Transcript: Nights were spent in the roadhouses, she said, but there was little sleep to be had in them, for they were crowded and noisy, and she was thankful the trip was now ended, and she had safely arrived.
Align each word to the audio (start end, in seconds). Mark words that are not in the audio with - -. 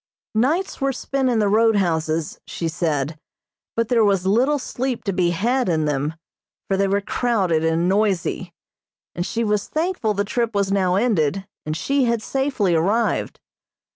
Nights 0.33 0.81
were 0.81 0.93
spent 0.93 1.29
in 1.29 1.37
the 1.37 1.47
roadhouses, 1.47 2.39
she 2.47 2.67
said, 2.67 3.19
but 3.75 3.89
there 3.89 4.03
was 4.03 4.25
little 4.25 4.57
sleep 4.57 5.03
to 5.03 5.13
be 5.13 5.29
had 5.29 5.69
in 5.69 5.85
them, 5.85 6.15
for 6.67 6.75
they 6.75 6.87
were 6.87 7.01
crowded 7.01 7.63
and 7.63 7.87
noisy, 7.87 8.51
and 9.13 9.27
she 9.27 9.43
was 9.43 9.67
thankful 9.67 10.15
the 10.15 10.25
trip 10.25 10.55
was 10.55 10.71
now 10.71 10.95
ended, 10.95 11.45
and 11.67 11.77
she 11.77 12.05
had 12.05 12.23
safely 12.23 12.73
arrived. 12.73 13.39